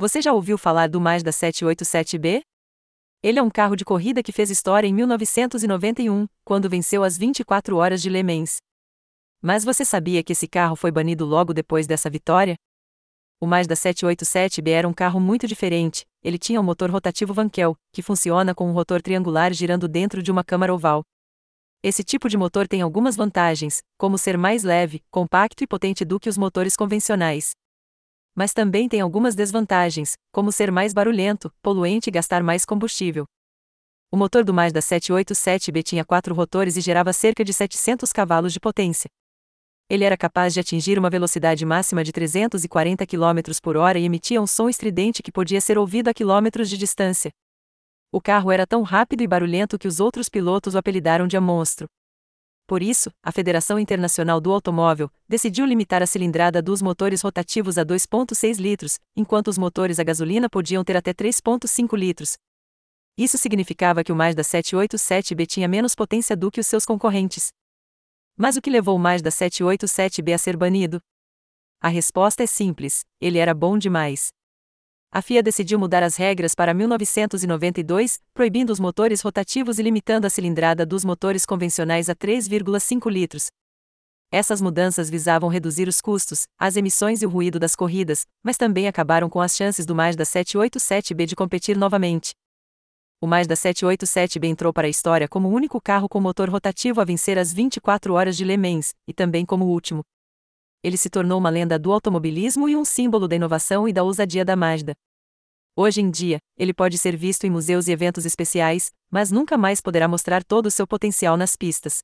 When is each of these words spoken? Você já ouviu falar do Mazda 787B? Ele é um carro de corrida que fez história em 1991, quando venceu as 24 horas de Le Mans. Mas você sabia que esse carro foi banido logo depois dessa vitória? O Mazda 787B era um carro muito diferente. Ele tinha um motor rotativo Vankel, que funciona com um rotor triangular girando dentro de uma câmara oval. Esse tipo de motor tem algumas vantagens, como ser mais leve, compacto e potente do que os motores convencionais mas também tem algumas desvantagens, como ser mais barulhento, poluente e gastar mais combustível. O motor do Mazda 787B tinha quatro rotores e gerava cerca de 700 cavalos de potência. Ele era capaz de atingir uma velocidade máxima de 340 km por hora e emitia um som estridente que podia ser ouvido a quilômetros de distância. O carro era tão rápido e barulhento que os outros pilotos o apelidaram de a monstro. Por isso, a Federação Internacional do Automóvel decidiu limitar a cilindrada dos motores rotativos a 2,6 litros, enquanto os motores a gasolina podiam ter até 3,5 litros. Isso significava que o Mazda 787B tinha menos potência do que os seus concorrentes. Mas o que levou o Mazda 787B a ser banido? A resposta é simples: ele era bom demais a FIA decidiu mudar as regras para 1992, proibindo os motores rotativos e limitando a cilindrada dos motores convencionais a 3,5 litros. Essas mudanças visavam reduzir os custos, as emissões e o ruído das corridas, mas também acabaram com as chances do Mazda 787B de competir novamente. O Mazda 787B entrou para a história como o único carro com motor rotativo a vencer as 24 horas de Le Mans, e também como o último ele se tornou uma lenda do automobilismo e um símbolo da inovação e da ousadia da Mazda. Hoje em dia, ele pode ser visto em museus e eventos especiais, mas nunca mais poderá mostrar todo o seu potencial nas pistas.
Você 0.00 0.22
já 0.22 0.32
ouviu 0.32 0.56
falar 0.56 0.88
do 0.88 0.98
Mazda 0.98 1.30
787B? 1.30 2.40
Ele 3.22 3.38
é 3.38 3.42
um 3.42 3.50
carro 3.50 3.76
de 3.76 3.84
corrida 3.84 4.22
que 4.22 4.32
fez 4.32 4.48
história 4.48 4.88
em 4.88 4.94
1991, 4.94 6.26
quando 6.42 6.70
venceu 6.70 7.04
as 7.04 7.18
24 7.18 7.76
horas 7.76 8.00
de 8.00 8.08
Le 8.08 8.22
Mans. 8.22 8.56
Mas 9.42 9.62
você 9.62 9.84
sabia 9.84 10.22
que 10.24 10.32
esse 10.32 10.48
carro 10.48 10.74
foi 10.74 10.90
banido 10.90 11.26
logo 11.26 11.52
depois 11.52 11.86
dessa 11.86 12.08
vitória? 12.08 12.54
O 13.38 13.46
Mazda 13.46 13.74
787B 13.74 14.70
era 14.70 14.88
um 14.88 14.94
carro 14.94 15.20
muito 15.20 15.46
diferente. 15.46 16.06
Ele 16.24 16.38
tinha 16.38 16.62
um 16.62 16.64
motor 16.64 16.90
rotativo 16.90 17.34
Vankel, 17.34 17.76
que 17.92 18.00
funciona 18.00 18.54
com 18.54 18.70
um 18.70 18.72
rotor 18.72 19.02
triangular 19.02 19.52
girando 19.52 19.86
dentro 19.86 20.22
de 20.22 20.32
uma 20.32 20.42
câmara 20.42 20.72
oval. 20.72 21.02
Esse 21.82 22.02
tipo 22.02 22.26
de 22.26 22.38
motor 22.38 22.66
tem 22.66 22.80
algumas 22.80 23.16
vantagens, 23.16 23.82
como 23.98 24.16
ser 24.16 24.38
mais 24.38 24.64
leve, 24.64 25.02
compacto 25.10 25.62
e 25.62 25.66
potente 25.66 26.06
do 26.06 26.18
que 26.18 26.30
os 26.30 26.38
motores 26.38 26.74
convencionais 26.74 27.52
mas 28.34 28.52
também 28.52 28.88
tem 28.88 29.00
algumas 29.00 29.34
desvantagens, 29.34 30.16
como 30.32 30.52
ser 30.52 30.70
mais 30.70 30.92
barulhento, 30.92 31.52
poluente 31.62 32.08
e 32.08 32.12
gastar 32.12 32.42
mais 32.42 32.64
combustível. 32.64 33.26
O 34.12 34.16
motor 34.16 34.44
do 34.44 34.52
Mazda 34.52 34.80
787B 34.80 35.82
tinha 35.82 36.04
quatro 36.04 36.34
rotores 36.34 36.76
e 36.76 36.80
gerava 36.80 37.12
cerca 37.12 37.44
de 37.44 37.52
700 37.52 38.12
cavalos 38.12 38.52
de 38.52 38.58
potência. 38.58 39.08
Ele 39.88 40.04
era 40.04 40.16
capaz 40.16 40.54
de 40.54 40.60
atingir 40.60 40.98
uma 40.98 41.10
velocidade 41.10 41.64
máxima 41.66 42.04
de 42.04 42.12
340 42.12 43.06
km 43.06 43.60
por 43.62 43.76
hora 43.76 43.98
e 43.98 44.04
emitia 44.04 44.40
um 44.40 44.46
som 44.46 44.68
estridente 44.68 45.22
que 45.22 45.32
podia 45.32 45.60
ser 45.60 45.78
ouvido 45.78 46.08
a 46.08 46.14
quilômetros 46.14 46.70
de 46.70 46.76
distância. 46.76 47.30
O 48.12 48.20
carro 48.20 48.50
era 48.50 48.66
tão 48.66 48.82
rápido 48.82 49.22
e 49.22 49.26
barulhento 49.26 49.78
que 49.78 49.86
os 49.86 50.00
outros 50.00 50.28
pilotos 50.28 50.74
o 50.74 50.78
apelidaram 50.78 51.26
de 51.26 51.36
a 51.36 51.40
monstro. 51.40 51.86
Por 52.70 52.84
isso, 52.84 53.10
a 53.20 53.32
Federação 53.32 53.80
Internacional 53.80 54.40
do 54.40 54.52
Automóvel 54.52 55.10
decidiu 55.28 55.66
limitar 55.66 56.04
a 56.04 56.06
cilindrada 56.06 56.62
dos 56.62 56.80
motores 56.80 57.20
rotativos 57.20 57.76
a 57.76 57.84
2,6 57.84 58.60
litros, 58.60 58.96
enquanto 59.16 59.48
os 59.48 59.58
motores 59.58 59.98
a 59.98 60.04
gasolina 60.04 60.48
podiam 60.48 60.84
ter 60.84 60.96
até 60.96 61.12
3,5 61.12 61.98
litros. 61.98 62.36
Isso 63.18 63.36
significava 63.36 64.04
que 64.04 64.12
o 64.12 64.14
Mazda 64.14 64.42
787B 64.42 65.48
tinha 65.48 65.66
menos 65.66 65.96
potência 65.96 66.36
do 66.36 66.48
que 66.48 66.60
os 66.60 66.66
seus 66.68 66.86
concorrentes. 66.86 67.48
Mas 68.36 68.56
o 68.56 68.62
que 68.62 68.70
levou 68.70 68.94
o 68.94 69.00
Mazda 69.00 69.30
787B 69.30 70.32
a 70.32 70.38
ser 70.38 70.56
banido? 70.56 71.00
A 71.80 71.88
resposta 71.88 72.44
é 72.44 72.46
simples: 72.46 73.04
ele 73.20 73.38
era 73.38 73.52
bom 73.52 73.76
demais 73.76 74.30
a 75.12 75.20
FIA 75.20 75.42
decidiu 75.42 75.76
mudar 75.76 76.04
as 76.04 76.14
regras 76.14 76.54
para 76.54 76.72
1992, 76.72 78.20
proibindo 78.32 78.70
os 78.70 78.78
motores 78.78 79.20
rotativos 79.20 79.80
e 79.80 79.82
limitando 79.82 80.24
a 80.24 80.30
cilindrada 80.30 80.86
dos 80.86 81.04
motores 81.04 81.44
convencionais 81.44 82.08
a 82.08 82.14
3,5 82.14 83.10
litros. 83.10 83.48
Essas 84.32 84.60
mudanças 84.60 85.10
visavam 85.10 85.50
reduzir 85.50 85.88
os 85.88 86.00
custos, 86.00 86.44
as 86.56 86.76
emissões 86.76 87.22
e 87.22 87.26
o 87.26 87.28
ruído 87.28 87.58
das 87.58 87.74
corridas, 87.74 88.24
mas 88.40 88.56
também 88.56 88.86
acabaram 88.86 89.28
com 89.28 89.40
as 89.40 89.56
chances 89.56 89.84
do 89.84 89.96
Mazda 89.96 90.22
787B 90.22 91.26
de 91.26 91.34
competir 91.34 91.76
novamente. 91.76 92.30
O 93.20 93.26
Mazda 93.26 93.54
787B 93.54 94.44
entrou 94.44 94.72
para 94.72 94.86
a 94.86 94.90
história 94.90 95.26
como 95.26 95.48
o 95.48 95.52
único 95.52 95.80
carro 95.80 96.08
com 96.08 96.20
motor 96.20 96.48
rotativo 96.48 97.00
a 97.00 97.04
vencer 97.04 97.36
as 97.36 97.52
24 97.52 98.14
horas 98.14 98.36
de 98.36 98.44
Le 98.44 98.56
Mans, 98.56 98.94
e 99.08 99.12
também 99.12 99.44
como 99.44 99.64
o 99.64 99.70
último 99.70 100.04
ele 100.82 100.96
se 100.96 101.10
tornou 101.10 101.38
uma 101.38 101.50
lenda 101.50 101.78
do 101.78 101.92
automobilismo 101.92 102.68
e 102.68 102.76
um 102.76 102.84
símbolo 102.84 103.28
da 103.28 103.36
inovação 103.36 103.88
e 103.88 103.92
da 103.92 104.02
ousadia 104.02 104.44
da 104.44 104.56
Mazda. 104.56 104.94
Hoje 105.76 106.00
em 106.00 106.10
dia, 106.10 106.38
ele 106.56 106.74
pode 106.74 106.98
ser 106.98 107.16
visto 107.16 107.44
em 107.44 107.50
museus 107.50 107.86
e 107.86 107.92
eventos 107.92 108.24
especiais, 108.26 108.90
mas 109.10 109.30
nunca 109.30 109.56
mais 109.56 109.80
poderá 109.80 110.08
mostrar 110.08 110.44
todo 110.44 110.66
o 110.66 110.70
seu 110.70 110.86
potencial 110.86 111.36
nas 111.36 111.56
pistas. 111.56 112.00